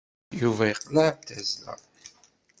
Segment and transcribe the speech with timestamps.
[0.41, 1.73] Yuba yeqleɛ d tazzla.